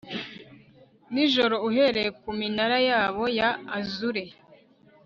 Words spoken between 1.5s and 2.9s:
uhereye kuminara